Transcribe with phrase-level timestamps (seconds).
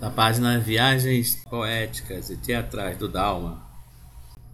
[0.00, 3.66] da página Viagens Poéticas e Teatrais do Dalma,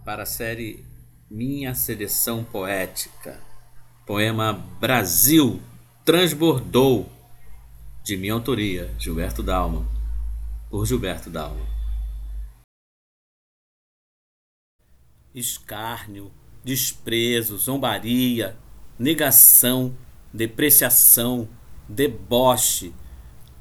[0.05, 0.85] para a série
[1.29, 3.39] Minha Seleção Poética,
[4.05, 5.61] poema Brasil
[6.05, 7.09] Transbordou,
[8.03, 9.85] de minha autoria, Gilberto Dalma,
[10.69, 11.65] por Gilberto Dalma.
[15.35, 16.31] Escárnio,
[16.63, 18.55] desprezo, zombaria,
[18.97, 19.95] negação,
[20.33, 21.49] depreciação,
[21.87, 22.93] deboche,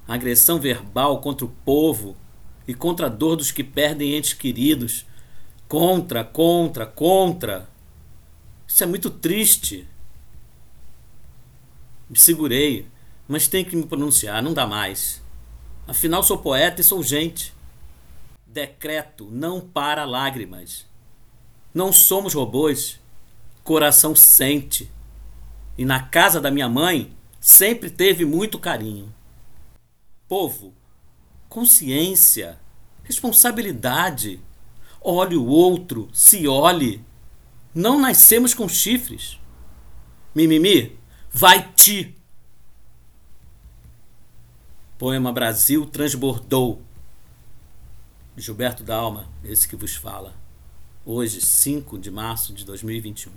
[0.07, 2.17] agressão verbal contra o povo
[2.67, 5.07] e contra a dor dos que perdem entes queridos.
[5.69, 7.69] Contra, contra, contra.
[8.67, 9.89] Isso é muito triste.
[12.09, 12.87] Me segurei,
[13.27, 15.23] mas tenho que me pronunciar, não dá mais.
[15.87, 17.55] Afinal, sou poeta e sou gente.
[18.47, 20.87] Decreto não para lágrimas.
[21.73, 23.01] Não somos robôs.
[23.65, 24.91] Coração sente.
[25.79, 29.13] E na casa da minha mãe sempre teve muito carinho.
[30.29, 30.75] Povo,
[31.49, 32.59] consciência,
[33.05, 34.41] responsabilidade.
[35.01, 37.05] Olhe o outro, se olhe.
[37.75, 39.39] Não nascemos com chifres.
[40.35, 40.99] Mimimi,
[41.31, 42.17] vai te.
[44.99, 46.81] Poema Brasil transbordou.
[48.37, 50.35] Gilberto Dalma, esse que vos fala.
[51.05, 53.33] Hoje, 5 de março de 2021.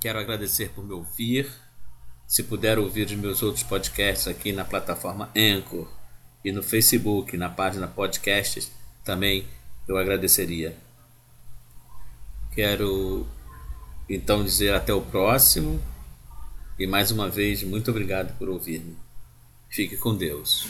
[0.00, 1.50] Quero agradecer por me ouvir.
[2.26, 5.86] Se puder ouvir os meus outros podcasts aqui na plataforma Anchor
[6.44, 8.70] e no Facebook, na página Podcasts,
[9.04, 9.46] também
[9.86, 10.76] eu agradeceria.
[12.54, 13.26] Quero
[14.08, 15.80] então dizer até o próximo
[16.78, 18.96] e mais uma vez muito obrigado por ouvir-me.
[19.68, 20.68] Fique com Deus.